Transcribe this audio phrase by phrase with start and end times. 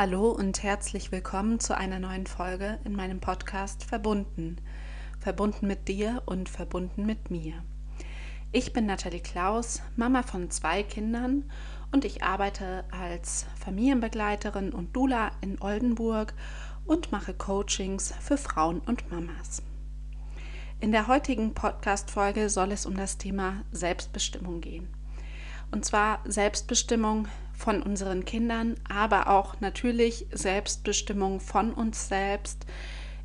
[0.00, 4.60] Hallo und herzlich willkommen zu einer neuen Folge in meinem Podcast Verbunden.
[5.18, 7.64] Verbunden mit dir und verbunden mit mir.
[8.52, 11.50] Ich bin Nathalie Klaus, Mama von zwei Kindern
[11.90, 16.32] und ich arbeite als Familienbegleiterin und Dula in Oldenburg
[16.86, 19.64] und mache Coachings für Frauen und Mamas.
[20.78, 24.86] In der heutigen Podcast-Folge soll es um das Thema Selbstbestimmung gehen.
[25.72, 27.26] Und zwar Selbstbestimmung
[27.58, 32.64] von unseren Kindern, aber auch natürlich Selbstbestimmung von uns selbst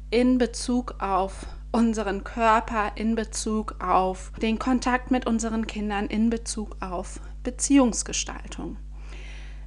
[0.10, 6.76] in Bezug auf unseren Körper, in Bezug auf den Kontakt mit unseren Kindern, in Bezug
[6.82, 8.78] auf Beziehungsgestaltung.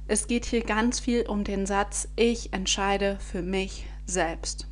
[0.07, 4.67] Es geht hier ganz viel um den Satz, ich entscheide für mich selbst.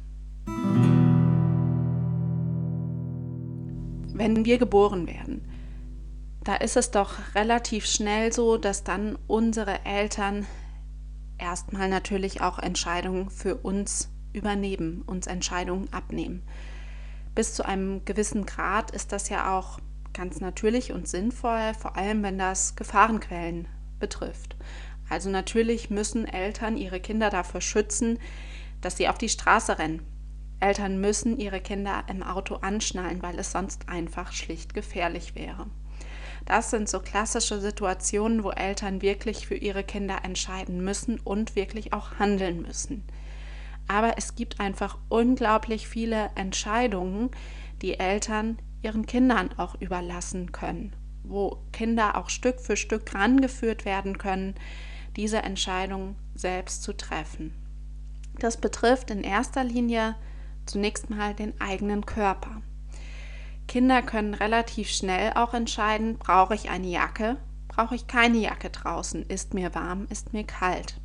[4.14, 5.55] Wenn wir geboren werden,
[6.46, 10.46] da ist es doch relativ schnell so, dass dann unsere Eltern
[11.40, 16.44] erstmal natürlich auch Entscheidungen für uns übernehmen, uns Entscheidungen abnehmen.
[17.34, 19.80] Bis zu einem gewissen Grad ist das ja auch
[20.14, 23.68] ganz natürlich und sinnvoll, vor allem wenn das Gefahrenquellen
[24.00, 24.56] betrifft.
[25.10, 28.20] Also natürlich müssen Eltern ihre Kinder dafür schützen,
[28.82, 30.04] dass sie auf die Straße rennen.
[30.60, 35.66] Eltern müssen ihre Kinder im Auto anschnallen, weil es sonst einfach schlicht gefährlich wäre.
[36.46, 41.92] Das sind so klassische Situationen, wo Eltern wirklich für ihre Kinder entscheiden müssen und wirklich
[41.92, 43.04] auch handeln müssen.
[43.88, 47.32] Aber es gibt einfach unglaublich viele Entscheidungen,
[47.82, 54.18] die Eltern ihren Kindern auch überlassen können, wo Kinder auch Stück für Stück rangeführt werden
[54.18, 54.56] können,
[55.16, 57.54] diese Entscheidung selbst zu treffen.
[58.40, 60.16] Das betrifft in erster Linie
[60.66, 62.62] zunächst mal den eigenen Körper.
[63.68, 69.24] Kinder können relativ schnell auch entscheiden, brauche ich eine Jacke, brauche ich keine Jacke draußen,
[69.24, 71.00] ist mir warm, ist mir kalt.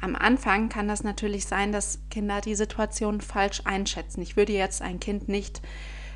[0.00, 4.22] Am Anfang kann das natürlich sein, dass Kinder die Situation falsch einschätzen.
[4.22, 5.60] Ich würde jetzt ein Kind nicht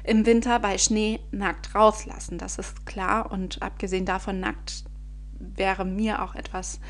[0.05, 3.31] im Winter bei Schnee nackt rauslassen, das ist klar.
[3.31, 4.84] Und abgesehen davon, nackt
[5.38, 6.81] wäre mir auch etwas,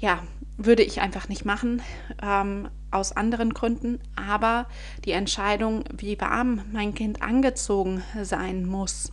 [0.00, 0.22] ja,
[0.56, 1.80] würde ich einfach nicht machen.
[2.22, 4.66] Ähm, aus anderen Gründen, aber
[5.04, 9.12] die Entscheidung, wie warm mein Kind angezogen sein muss,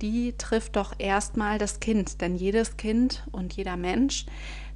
[0.00, 4.26] die trifft doch erstmal das Kind, denn jedes Kind und jeder Mensch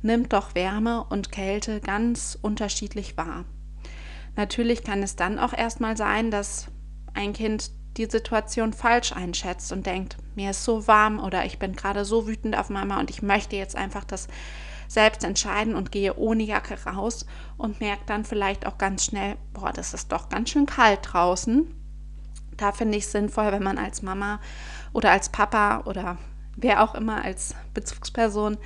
[0.02, 3.44] nimmt doch Wärme und Kälte ganz unterschiedlich wahr.
[4.36, 6.66] Natürlich kann es dann auch erstmal sein, dass
[7.14, 11.76] ein Kind die Situation falsch einschätzt und denkt, mir ist so warm oder ich bin
[11.76, 14.28] gerade so wütend auf Mama und ich möchte jetzt einfach, dass
[14.92, 17.26] selbst entscheiden und gehe ohne Jacke raus
[17.56, 21.66] und merke dann vielleicht auch ganz schnell, boah, das ist doch ganz schön kalt draußen.
[22.58, 24.38] Da finde ich es sinnvoll, wenn man als Mama
[24.92, 26.18] oder als Papa oder
[26.56, 28.58] wer auch immer als Bezugsperson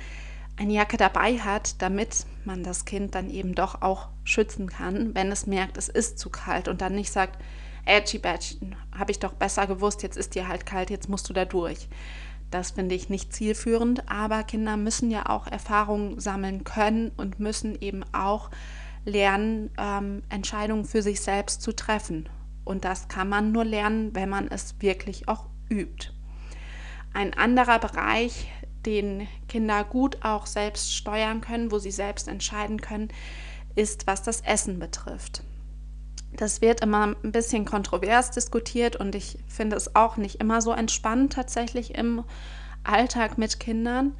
[0.57, 5.31] eine Jacke dabei hat, damit man das Kind dann eben doch auch schützen kann, wenn
[5.31, 7.39] es merkt, es ist zu kalt und dann nicht sagt,
[7.85, 8.55] Edgy Badge,
[8.97, 11.87] habe ich doch besser gewusst, jetzt ist dir halt kalt, jetzt musst du da durch.
[12.49, 17.79] Das finde ich nicht zielführend, aber Kinder müssen ja auch Erfahrungen sammeln können und müssen
[17.81, 18.49] eben auch
[19.05, 22.29] lernen, ähm, Entscheidungen für sich selbst zu treffen.
[22.63, 26.11] Und das kann man nur lernen, wenn man es wirklich auch übt.
[27.13, 28.49] Ein anderer Bereich,
[28.85, 33.09] den Kinder gut auch selbst steuern können, wo sie selbst entscheiden können,
[33.75, 35.43] ist, was das Essen betrifft.
[36.37, 40.71] Das wird immer ein bisschen kontrovers diskutiert und ich finde es auch nicht immer so
[40.71, 42.23] entspannt tatsächlich im
[42.83, 44.13] Alltag mit Kindern.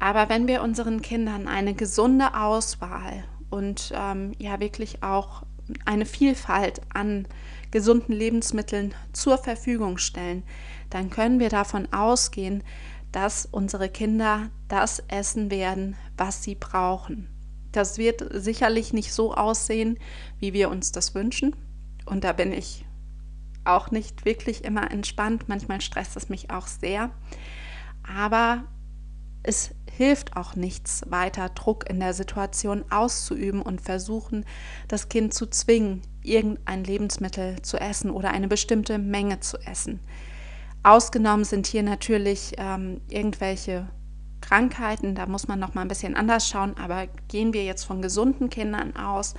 [0.00, 5.44] Aber wenn wir unseren Kindern eine gesunde Auswahl und ähm, ja wirklich auch
[5.84, 7.26] eine Vielfalt an
[7.70, 10.42] gesunden Lebensmitteln zur Verfügung stellen,
[10.90, 12.64] dann können wir davon ausgehen,
[13.12, 17.33] dass unsere Kinder das essen werden, was sie brauchen.
[17.74, 19.98] Das wird sicherlich nicht so aussehen,
[20.38, 21.56] wie wir uns das wünschen.
[22.06, 22.86] Und da bin ich
[23.64, 25.48] auch nicht wirklich immer entspannt.
[25.48, 27.10] Manchmal stresst es mich auch sehr.
[28.06, 28.64] Aber
[29.42, 34.44] es hilft auch nichts, weiter Druck in der Situation auszuüben und versuchen,
[34.88, 40.00] das Kind zu zwingen, irgendein Lebensmittel zu essen oder eine bestimmte Menge zu essen.
[40.82, 43.88] Ausgenommen sind hier natürlich ähm, irgendwelche
[44.44, 48.02] Krankheiten, da muss man noch mal ein bisschen anders schauen, aber gehen wir jetzt von
[48.02, 49.34] gesunden Kindern aus,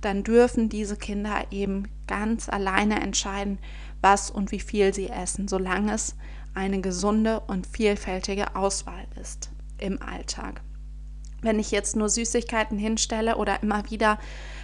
[0.00, 3.58] dann dürfen diese Kinder eben ganz alleine entscheiden,
[4.00, 6.16] was und wie viel sie essen, solange es
[6.54, 10.62] eine gesunde und vielfältige Auswahl ist im Alltag.
[11.42, 14.18] Wenn ich jetzt nur Süßigkeiten hinstelle oder immer wieder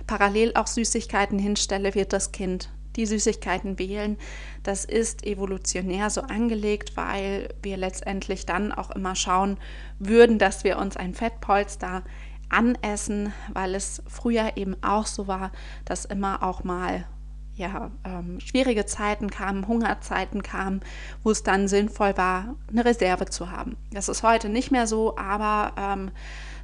[0.07, 4.19] parallel auch Süßigkeiten hinstelle, wird das Kind die Süßigkeiten wählen.
[4.63, 9.59] Das ist evolutionär so angelegt, weil wir letztendlich dann auch immer schauen
[9.99, 12.03] würden, dass wir uns ein Fettpolster
[12.49, 15.53] anessen, weil es früher eben auch so war,
[15.85, 17.07] dass immer auch mal
[17.55, 20.81] ja, ähm, schwierige Zeiten kamen, Hungerzeiten kamen,
[21.23, 23.77] wo es dann sinnvoll war, eine Reserve zu haben.
[23.91, 26.11] Das ist heute nicht mehr so, aber ähm,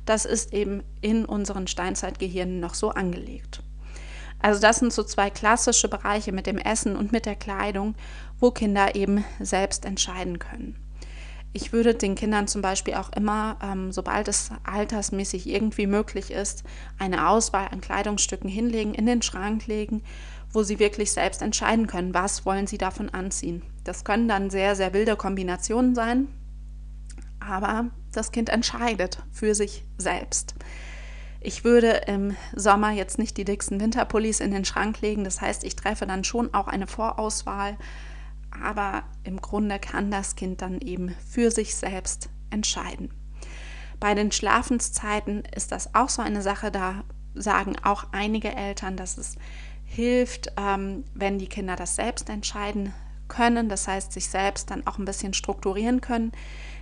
[0.06, 3.62] das ist eben in unseren Steinzeitgehirnen noch so angelegt.
[4.40, 7.94] Also das sind so zwei klassische Bereiche mit dem Essen und mit der Kleidung,
[8.38, 10.76] wo Kinder eben selbst entscheiden können.
[11.52, 16.62] Ich würde den Kindern zum Beispiel auch immer, ähm, sobald es altersmäßig irgendwie möglich ist,
[16.99, 20.02] eine Auswahl an Kleidungsstücken hinlegen, in den Schrank legen,
[20.52, 23.62] wo sie wirklich selbst entscheiden können, was wollen sie davon anziehen.
[23.85, 26.29] Das können dann sehr, sehr wilde Kombinationen sein,
[27.40, 30.55] aber das Kind entscheidet für sich selbst.
[31.40, 35.23] Ich würde im Sommer jetzt nicht die dicksten Winterpullis in den Schrank legen.
[35.23, 37.76] Das heißt, ich treffe dann schon auch eine Vorauswahl.
[38.50, 43.11] Aber im Grunde kann das Kind dann eben für sich selbst entscheiden.
[44.00, 46.70] Bei den Schlafenszeiten ist das auch so eine Sache.
[46.70, 47.05] Da
[47.35, 49.37] sagen auch einige Eltern, dass es
[49.85, 52.93] hilft, ähm, wenn die Kinder das selbst entscheiden
[53.29, 53.69] können.
[53.69, 56.32] Das heißt, sich selbst dann auch ein bisschen strukturieren können.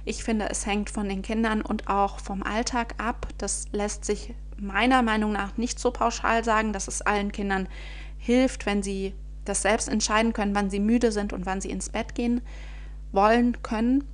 [0.04, 3.28] Ich finde, es hängt von den Kindern und auch vom Alltag ab.
[3.38, 7.68] Das lässt sich meiner Meinung nach nicht so pauschal sagen, dass es allen Kindern
[8.18, 9.14] hilft, wenn sie
[9.44, 12.40] das selbst entscheiden können, wann sie müde sind und wann sie ins Bett gehen
[13.12, 14.04] wollen können,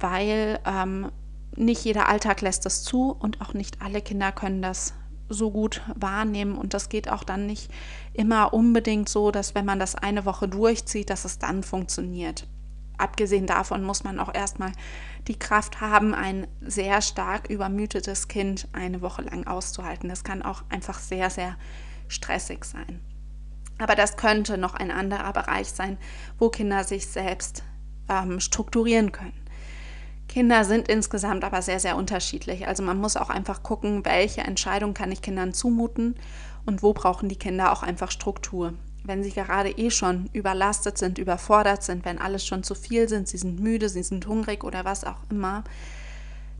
[0.00, 1.10] weil ähm,
[1.56, 4.94] nicht jeder Alltag lässt das zu und auch nicht alle Kinder können das
[5.28, 7.70] so gut wahrnehmen und das geht auch dann nicht
[8.12, 12.46] immer unbedingt so, dass wenn man das eine Woche durchzieht, dass es dann funktioniert.
[13.02, 14.70] Abgesehen davon muss man auch erstmal
[15.26, 20.08] die Kraft haben, ein sehr stark übermütetes Kind eine Woche lang auszuhalten.
[20.08, 21.56] Das kann auch einfach sehr, sehr
[22.06, 23.00] stressig sein.
[23.78, 25.98] Aber das könnte noch ein anderer Bereich sein,
[26.38, 27.64] wo Kinder sich selbst
[28.08, 29.32] ähm, strukturieren können.
[30.28, 32.68] Kinder sind insgesamt aber sehr, sehr unterschiedlich.
[32.68, 36.14] Also man muss auch einfach gucken, welche Entscheidung kann ich Kindern zumuten
[36.66, 41.18] und wo brauchen die Kinder auch einfach Struktur wenn sie gerade eh schon überlastet sind,
[41.18, 44.84] überfordert sind, wenn alles schon zu viel sind, sie sind müde, sie sind hungrig oder
[44.84, 45.64] was auch immer,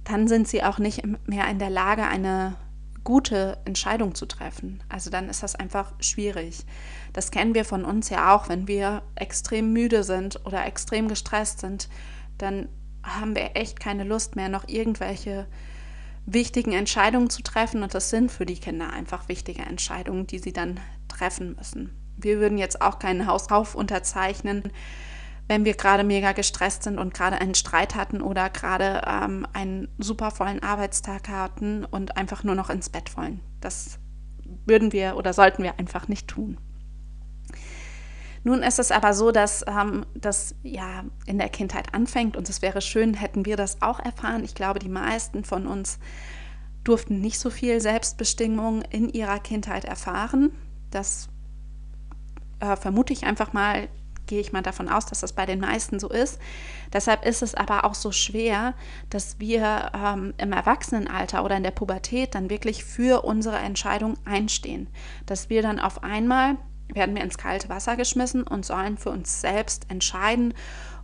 [0.05, 2.56] dann sind sie auch nicht mehr in der Lage, eine
[3.05, 4.83] gute Entscheidung zu treffen.
[4.89, 6.65] Also dann ist das einfach schwierig.
[7.12, 11.61] Das kennen wir von uns ja auch, wenn wir extrem müde sind oder extrem gestresst
[11.61, 11.89] sind,
[12.39, 12.69] dann
[13.03, 15.47] haben wir echt keine Lust mehr, noch irgendwelche
[16.27, 17.83] wichtigen Entscheidungen zu treffen.
[17.83, 20.79] Und das sind für die Kinder einfach wichtige Entscheidungen, die sie dann
[21.09, 24.73] treffen müssen wir würden jetzt auch keinen Hauskauf unterzeichnen,
[25.49, 29.89] wenn wir gerade mega gestresst sind und gerade einen Streit hatten oder gerade ähm, einen
[29.99, 33.41] super vollen Arbeitstag hatten und einfach nur noch ins Bett wollen.
[33.61, 33.99] Das
[34.67, 36.59] würden wir oder sollten wir einfach nicht tun.
[38.45, 42.61] Nun ist es aber so, dass ähm, das ja in der Kindheit anfängt und es
[42.61, 44.43] wäre schön, hätten wir das auch erfahren.
[44.43, 45.99] Ich glaube, die meisten von uns
[46.83, 50.51] durften nicht so viel Selbstbestimmung in ihrer Kindheit erfahren.
[50.91, 51.29] Das
[52.62, 53.88] äh, vermute ich einfach mal,
[54.26, 56.38] gehe ich mal davon aus, dass das bei den meisten so ist.
[56.93, 58.75] Deshalb ist es aber auch so schwer,
[59.11, 64.88] dass wir ähm, im Erwachsenenalter oder in der Pubertät dann wirklich für unsere Entscheidung einstehen.
[65.26, 66.56] Dass wir dann auf einmal
[66.88, 70.55] werden wir ins kalte Wasser geschmissen und sollen für uns selbst entscheiden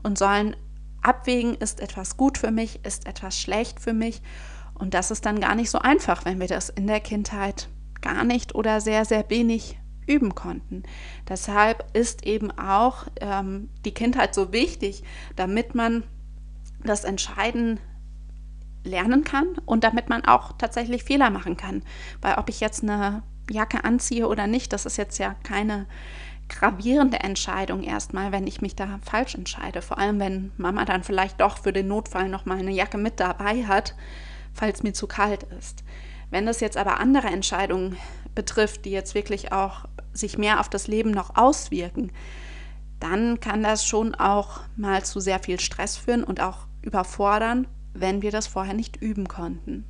[0.02, 0.54] und sollen
[1.02, 4.22] abwägen, ist etwas gut für mich, ist etwas schlecht für mich.
[4.74, 7.68] Und das ist dann gar nicht so einfach, wenn wir das in der Kindheit
[8.00, 9.78] gar nicht oder sehr, sehr wenig
[10.08, 10.82] üben konnten.
[11.28, 15.02] Deshalb ist eben auch ähm, die Kindheit so wichtig,
[15.36, 16.02] damit man
[16.82, 17.78] das Entscheiden
[18.84, 21.82] lernen kann und damit man auch tatsächlich Fehler machen kann.
[22.20, 25.86] Weil ob ich jetzt eine Jacke anziehe oder nicht, das ist jetzt ja keine
[26.48, 29.82] gravierende Entscheidung erstmal, wenn ich mich da falsch entscheide.
[29.82, 33.66] Vor allem, wenn Mama dann vielleicht doch für den Notfall nochmal eine Jacke mit dabei
[33.66, 33.94] hat,
[34.54, 35.84] falls mir zu kalt ist.
[36.30, 37.96] Wenn das jetzt aber andere Entscheidungen
[38.34, 39.84] betrifft, die jetzt wirklich auch
[40.18, 42.12] sich mehr auf das Leben noch auswirken,
[43.00, 48.22] dann kann das schon auch mal zu sehr viel Stress führen und auch überfordern, wenn
[48.22, 49.84] wir das vorher nicht üben konnten.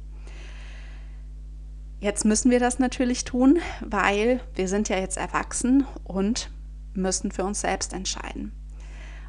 [2.01, 6.51] Jetzt müssen wir das natürlich tun, weil wir sind ja jetzt erwachsen und
[6.95, 8.53] müssen für uns selbst entscheiden.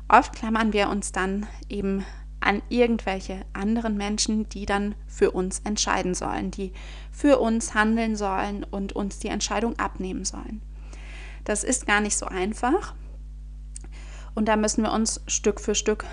[0.07, 2.05] Oft klammern wir uns dann eben
[2.41, 6.71] an irgendwelche anderen Menschen, die dann für uns entscheiden sollen, die
[7.11, 10.61] für uns handeln sollen und uns die Entscheidung abnehmen sollen.
[11.43, 12.95] Das ist gar nicht so einfach.
[14.35, 16.05] Und da müssen wir uns Stück für Stück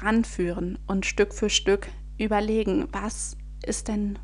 [0.00, 4.18] ranführen und Stück für Stück überlegen, was ist denn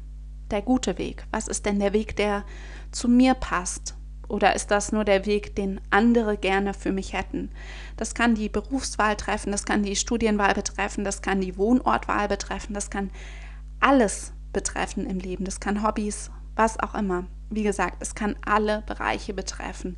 [0.50, 1.26] der gute Weg?
[1.30, 2.44] Was ist denn der Weg, der
[2.92, 3.94] zu mir passt?
[4.28, 7.50] Oder ist das nur der Weg, den andere gerne für mich hätten?
[7.96, 12.72] Das kann die Berufswahl treffen, das kann die Studienwahl betreffen, das kann die Wohnortwahl betreffen,
[12.72, 13.10] das kann
[13.80, 15.44] alles betreffen im Leben.
[15.44, 17.26] Das kann Hobbys, was auch immer.
[17.54, 19.96] Wie gesagt, es kann alle Bereiche betreffen.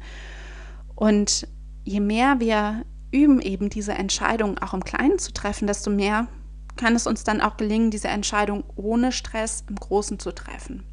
[0.94, 1.46] Und
[1.84, 6.26] je mehr wir üben, eben diese Entscheidung auch im Kleinen zu treffen, desto mehr
[6.76, 10.84] kann es uns dann auch gelingen, diese Entscheidung ohne Stress im Großen zu treffen.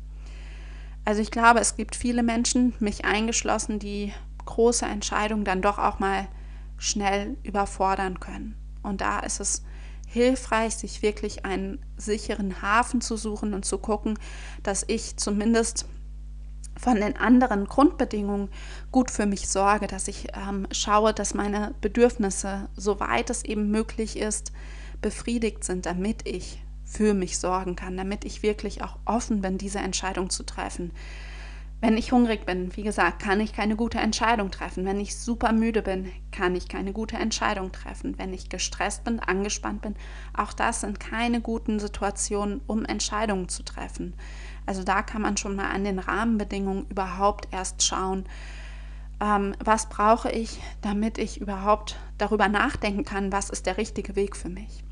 [1.05, 4.13] Also ich glaube, es gibt viele Menschen, mich eingeschlossen, die
[4.46, 6.27] große Entscheidungen dann doch auch mal
[6.77, 8.55] schnell überfordern können.
[8.82, 9.63] Und da ist es
[10.08, 14.17] hilfreich, sich wirklich einen sicheren Hafen zu suchen und zu gucken,
[14.62, 15.86] dass ich zumindest
[16.80, 18.50] von den anderen Grundbedingungen
[18.92, 24.18] gut für mich sorge, dass ich ähm, schaue, dass meine Bedürfnisse, soweit es eben möglich
[24.18, 24.51] ist,
[25.01, 29.80] befriedigt sind, damit ich für mich sorgen kann, damit ich wirklich auch offen bin, diese
[29.80, 30.92] Entscheidung zu treffen.
[31.84, 34.86] Wenn ich hungrig bin, wie gesagt, kann ich keine gute Entscheidung treffen.
[34.86, 38.18] Wenn ich super müde bin, kann ich keine gute Entscheidung treffen.
[38.18, 39.96] Wenn ich gestresst bin, angespannt bin,
[40.34, 44.13] auch das sind keine guten Situationen, um Entscheidungen zu treffen.
[44.66, 48.24] Also da kann man schon mal an den Rahmenbedingungen überhaupt erst schauen,
[49.20, 54.38] ähm, was brauche ich, damit ich überhaupt darüber nachdenken kann, was ist der richtige Weg
[54.38, 54.86] für mich.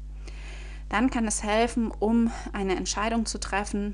[0.90, 3.94] Dann kann es helfen, um eine Entscheidung zu treffen,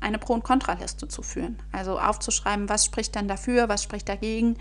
[0.00, 1.58] eine Pro- und Kontraliste zu führen.
[1.72, 4.56] Also aufzuschreiben, was spricht denn dafür, was spricht dagegen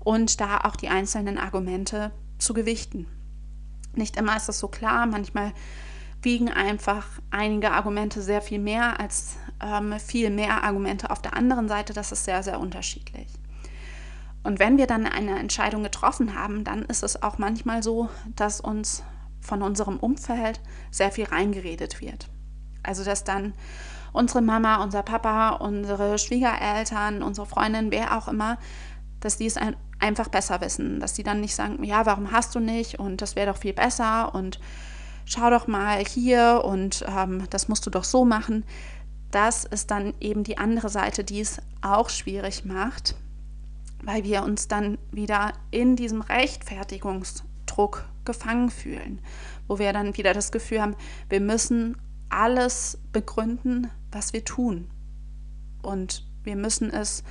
[0.00, 3.06] und da auch die einzelnen Argumente zu gewichten.
[3.94, 5.52] Nicht immer ist das so klar, manchmal
[6.22, 11.68] wiegen einfach einige Argumente sehr viel mehr als ähm, viel mehr Argumente auf der anderen
[11.68, 11.92] Seite.
[11.92, 13.28] Das ist sehr, sehr unterschiedlich.
[14.44, 18.60] Und wenn wir dann eine Entscheidung getroffen haben, dann ist es auch manchmal so, dass
[18.60, 19.02] uns
[19.40, 20.60] von unserem Umfeld
[20.90, 22.28] sehr viel reingeredet wird.
[22.82, 23.54] Also dass dann
[24.12, 28.58] unsere Mama, unser Papa, unsere Schwiegereltern, unsere Freundin, wer auch immer,
[29.20, 32.54] dass die es ein, einfach besser wissen, dass die dann nicht sagen, ja, warum hast
[32.54, 32.98] du nicht?
[32.98, 34.34] Und das wäre doch viel besser.
[34.34, 34.58] Und
[35.24, 38.64] schau doch mal hier und ähm, das musst du doch so machen.
[39.30, 43.14] Das ist dann eben die andere Seite, die es auch schwierig macht,
[44.02, 49.20] weil wir uns dann wieder in diesem Rechtfertigungsdruck gefangen fühlen,
[49.68, 50.96] wo wir dann wieder das Gefühl haben,
[51.28, 51.96] wir müssen
[52.32, 54.90] alles begründen, was wir tun.
[55.82, 57.22] Und wir müssen es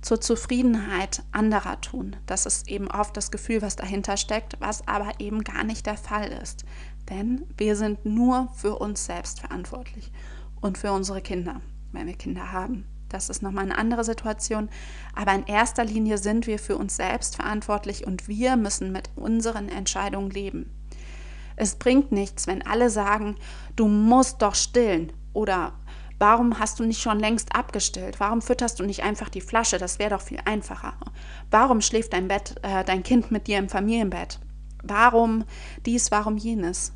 [0.00, 2.16] zur Zufriedenheit anderer tun.
[2.26, 5.96] Das ist eben oft das Gefühl, was dahinter steckt, was aber eben gar nicht der
[5.96, 6.64] Fall ist.
[7.10, 10.10] Denn wir sind nur für uns selbst verantwortlich
[10.60, 11.60] und für unsere Kinder,
[11.92, 12.86] wenn wir Kinder haben.
[13.08, 14.70] Das ist nochmal eine andere Situation.
[15.14, 19.68] Aber in erster Linie sind wir für uns selbst verantwortlich und wir müssen mit unseren
[19.68, 20.70] Entscheidungen leben.
[21.60, 23.36] Es bringt nichts, wenn alle sagen,
[23.76, 25.74] du musst doch stillen oder
[26.18, 28.18] warum hast du nicht schon längst abgestillt?
[28.18, 29.76] Warum fütterst du nicht einfach die Flasche?
[29.76, 30.94] Das wäre doch viel einfacher.
[31.50, 34.40] Warum schläft dein, Bett, äh, dein Kind mit dir im Familienbett?
[34.82, 35.44] Warum
[35.84, 36.94] dies, warum jenes?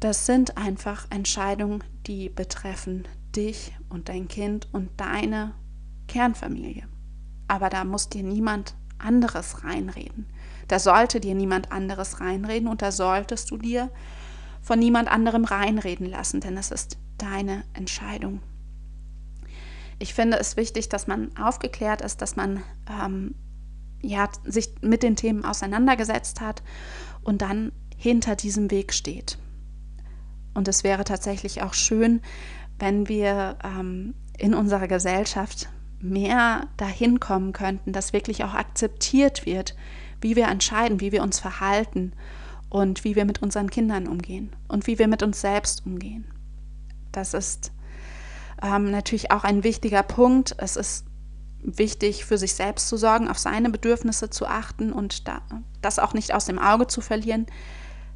[0.00, 3.06] Das sind einfach Entscheidungen, die betreffen
[3.36, 5.54] dich und dein Kind und deine
[6.08, 6.88] Kernfamilie.
[7.46, 10.24] Aber da muss dir niemand anderes reinreden.
[10.70, 13.90] Da sollte dir niemand anderes reinreden und da solltest du dir
[14.62, 18.40] von niemand anderem reinreden lassen, denn es ist deine Entscheidung.
[19.98, 23.34] Ich finde es wichtig, dass man aufgeklärt ist, dass man ähm,
[24.00, 26.62] ja, sich mit den Themen auseinandergesetzt hat
[27.24, 29.38] und dann hinter diesem Weg steht.
[30.54, 32.22] Und es wäre tatsächlich auch schön,
[32.78, 39.74] wenn wir ähm, in unserer Gesellschaft mehr dahin kommen könnten, dass wirklich auch akzeptiert wird,
[40.20, 42.12] wie wir entscheiden, wie wir uns verhalten
[42.68, 46.26] und wie wir mit unseren Kindern umgehen und wie wir mit uns selbst umgehen.
[47.12, 47.72] Das ist
[48.62, 50.54] ähm, natürlich auch ein wichtiger Punkt.
[50.58, 51.06] Es ist
[51.62, 55.42] wichtig, für sich selbst zu sorgen, auf seine Bedürfnisse zu achten und da,
[55.82, 57.46] das auch nicht aus dem Auge zu verlieren.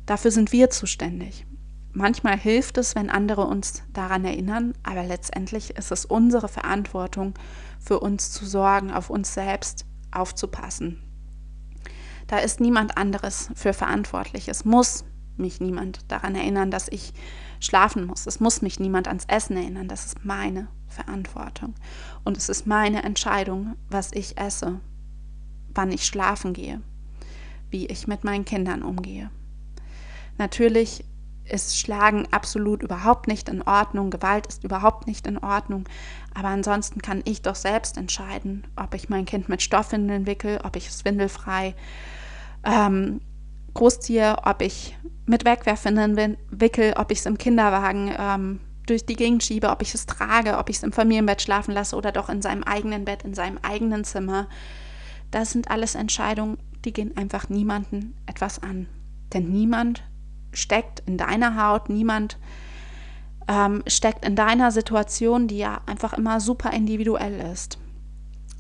[0.07, 1.47] Dafür sind wir zuständig.
[1.93, 7.35] Manchmal hilft es, wenn andere uns daran erinnern, aber letztendlich ist es unsere Verantwortung,
[7.79, 11.01] für uns zu sorgen, auf uns selbst aufzupassen.
[12.27, 14.49] Da ist niemand anderes für verantwortlich.
[14.49, 15.05] Es muss
[15.37, 17.13] mich niemand daran erinnern, dass ich
[17.61, 18.27] schlafen muss.
[18.27, 19.89] Es muss mich niemand ans Essen erinnern.
[19.89, 21.75] Das ist meine Verantwortung.
[22.25, 24.81] Und es ist meine Entscheidung, was ich esse,
[25.75, 26.81] wann ich schlafen gehe,
[27.71, 29.31] wie ich mit meinen Kindern umgehe.
[30.39, 31.05] Natürlich
[31.45, 35.85] ist Schlagen absolut überhaupt nicht in Ordnung, Gewalt ist überhaupt nicht in Ordnung,
[36.35, 40.77] aber ansonsten kann ich doch selbst entscheiden, ob ich mein Kind mit Stoffwindeln wickel, ob
[40.77, 41.75] ich es windelfrei
[42.65, 43.21] ähm,
[43.75, 44.97] großziehe, ob ich
[45.27, 49.95] mit Wegwerfwindeln wickel, ob ich es im Kinderwagen ähm, durch die Gegend schiebe, ob ich
[49.95, 53.23] es trage, ob ich es im Familienbett schlafen lasse oder doch in seinem eigenen Bett,
[53.25, 54.49] in seinem eigenen Zimmer.
[55.31, 58.87] Das sind alles Entscheidungen, die gehen einfach niemanden etwas an.
[59.33, 60.05] Denn niemand
[60.55, 62.39] steckt in deiner Haut, niemand
[63.49, 67.79] ähm, steckt in deiner Situation, die ja einfach immer super individuell ist.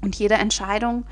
[0.03, 1.05] Und jede Entscheidung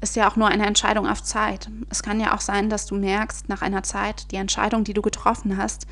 [0.00, 1.70] ist ja auch nur eine Entscheidung auf Zeit.
[1.88, 5.02] Es kann ja auch sein, dass du merkst nach einer Zeit, die Entscheidung, die du
[5.02, 5.86] getroffen hast,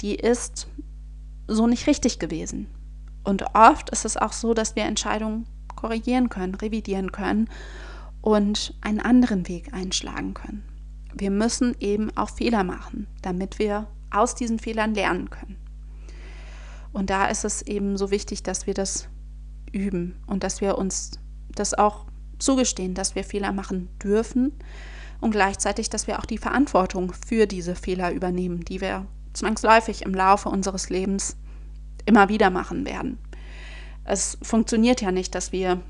[0.00, 0.66] die ist
[1.46, 2.68] so nicht richtig gewesen.
[3.24, 7.48] Und oft ist es auch so, dass wir Entscheidungen korrigieren können, revidieren können
[8.22, 10.69] und einen anderen Weg einschlagen können.
[11.14, 15.56] Wir müssen eben auch Fehler machen, damit wir aus diesen Fehlern lernen können.
[16.92, 19.08] Und da ist es eben so wichtig, dass wir das
[19.72, 21.12] üben und dass wir uns
[21.54, 22.06] das auch
[22.38, 24.52] zugestehen, dass wir Fehler machen dürfen
[25.20, 30.14] und gleichzeitig, dass wir auch die Verantwortung für diese Fehler übernehmen, die wir zwangsläufig im
[30.14, 31.36] Laufe unseres Lebens
[32.06, 33.18] immer wieder machen werden.
[34.04, 35.80] Es funktioniert ja nicht, dass wir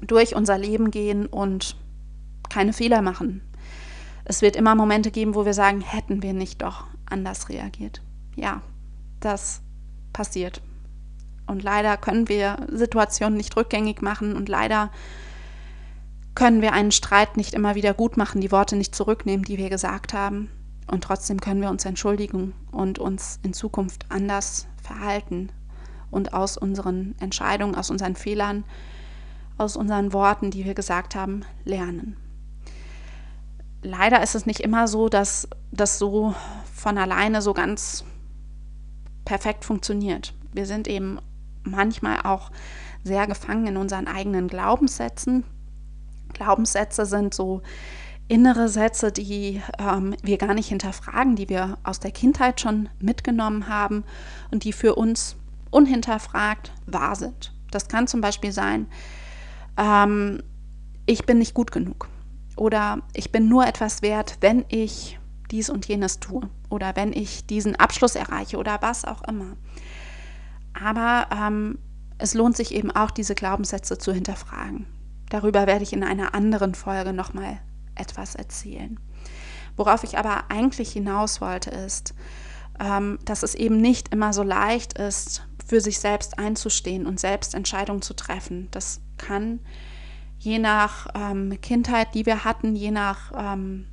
[0.00, 1.76] durch unser Leben gehen und
[2.48, 3.42] keine Fehler machen.
[4.24, 8.02] Es wird immer Momente geben, wo wir sagen, hätten wir nicht doch anders reagiert.
[8.36, 8.62] Ja,
[9.20, 9.62] das
[10.12, 10.62] passiert.
[11.46, 14.90] Und leider können wir Situationen nicht rückgängig machen und leider
[16.34, 19.68] können wir einen Streit nicht immer wieder gut machen, die Worte nicht zurücknehmen, die wir
[19.68, 20.50] gesagt haben.
[20.90, 25.50] Und trotzdem können wir uns entschuldigen und uns in Zukunft anders verhalten
[26.10, 28.64] und aus unseren Entscheidungen, aus unseren Fehlern,
[29.58, 32.16] aus unseren Worten, die wir gesagt haben, lernen.
[33.82, 36.34] Leider ist es nicht immer so, dass das so
[36.72, 38.04] von alleine so ganz
[39.24, 40.34] perfekt funktioniert.
[40.52, 41.18] Wir sind eben
[41.64, 42.50] manchmal auch
[43.02, 45.44] sehr gefangen in unseren eigenen Glaubenssätzen.
[46.32, 47.62] Glaubenssätze sind so
[48.28, 53.68] innere Sätze, die ähm, wir gar nicht hinterfragen, die wir aus der Kindheit schon mitgenommen
[53.68, 54.04] haben
[54.52, 55.36] und die für uns
[55.70, 57.52] unhinterfragt wahr sind.
[57.72, 58.86] Das kann zum Beispiel sein,
[59.76, 60.42] ähm,
[61.04, 62.08] ich bin nicht gut genug
[62.56, 65.18] oder ich bin nur etwas wert, wenn ich
[65.50, 69.56] dies und jenes tue oder wenn ich diesen Abschluss erreiche oder was auch immer.
[70.72, 71.78] Aber ähm,
[72.18, 74.86] es lohnt sich eben auch, diese Glaubenssätze zu hinterfragen.
[75.28, 77.60] Darüber werde ich in einer anderen Folge nochmal
[77.94, 78.98] etwas erzählen.
[79.76, 82.14] Worauf ich aber eigentlich hinaus wollte, ist,
[82.80, 87.54] ähm, dass es eben nicht immer so leicht ist, für sich selbst einzustehen und selbst
[87.54, 88.68] Entscheidungen zu treffen.
[88.70, 89.60] Das kann
[90.42, 93.86] je nach ähm, Kindheit, die wir hatten, je nach ähm,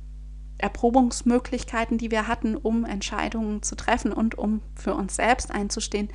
[0.58, 6.08] Erprobungsmöglichkeiten, die wir hatten, um Entscheidungen zu treffen und um für uns selbst einzustehen,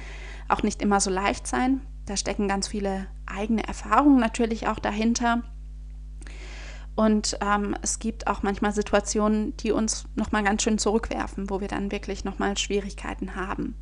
[0.49, 1.81] auch nicht immer so leicht sein.
[2.05, 5.41] Da stecken ganz viele eigene Erfahrungen natürlich auch dahinter.
[6.95, 11.69] Und ähm, es gibt auch manchmal Situationen, die uns nochmal ganz schön zurückwerfen, wo wir
[11.69, 13.75] dann wirklich nochmal Schwierigkeiten haben.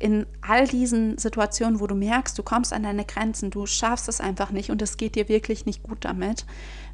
[0.00, 4.20] In all diesen Situationen, wo du merkst, du kommst an deine Grenzen, du schaffst es
[4.20, 6.46] einfach nicht und es geht dir wirklich nicht gut damit,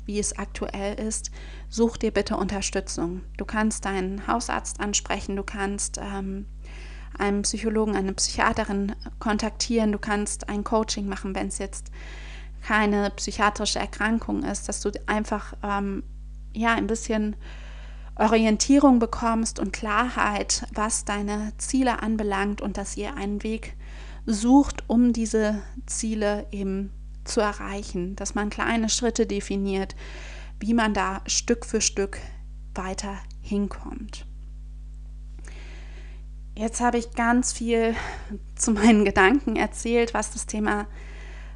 [0.07, 1.31] wie es aktuell ist,
[1.69, 3.23] such dir bitte Unterstützung.
[3.37, 6.47] Du kannst deinen Hausarzt ansprechen, du kannst ähm,
[7.17, 11.93] einen Psychologen, eine Psychiaterin kontaktieren, du kannst ein Coaching machen, wenn es jetzt
[12.61, 16.03] keine psychiatrische Erkrankung ist, dass du einfach ähm,
[16.53, 17.37] ja ein bisschen
[18.17, 23.75] Orientierung bekommst und Klarheit, was deine Ziele anbelangt und dass ihr einen Weg
[24.25, 26.91] sucht, um diese Ziele eben
[27.25, 29.95] zu erreichen, dass man kleine Schritte definiert,
[30.61, 32.19] wie man da Stück für Stück
[32.75, 34.27] weiter hinkommt.
[36.57, 37.95] Jetzt habe ich ganz viel
[38.55, 40.87] zu meinen Gedanken erzählt, was das Thema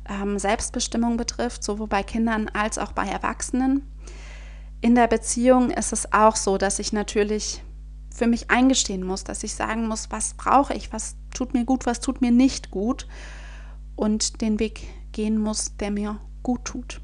[0.09, 3.87] ähm, Selbstbestimmung betrifft, sowohl bei Kindern als auch bei Erwachsenen.
[4.83, 7.63] In der Beziehung ist es auch so, dass ich natürlich
[8.15, 11.85] für mich eingestehen muss, dass ich sagen muss, was brauche ich, was tut mir gut,
[11.85, 13.07] was tut mir nicht gut
[13.95, 17.03] und den Weg gehen muss, der mir gut tut.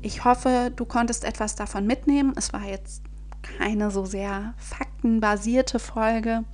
[0.00, 2.32] Ich hoffe, du konntest etwas davon mitnehmen.
[2.34, 3.02] Es war jetzt
[3.42, 6.44] keine so sehr faktenbasierte Folge.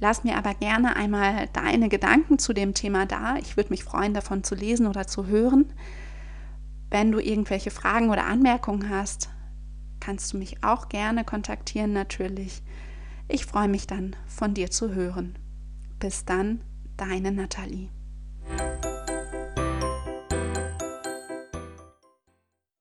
[0.00, 3.36] Lass mir aber gerne einmal deine Gedanken zu dem Thema da.
[3.36, 5.72] Ich würde mich freuen, davon zu lesen oder zu hören.
[6.90, 9.30] Wenn du irgendwelche Fragen oder Anmerkungen hast,
[10.00, 12.62] kannst du mich auch gerne kontaktieren natürlich.
[13.28, 15.38] Ich freue mich dann, von dir zu hören.
[15.98, 16.60] Bis dann,
[16.96, 17.88] deine Nathalie.